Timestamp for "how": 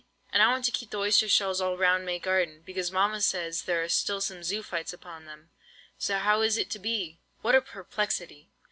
6.17-6.41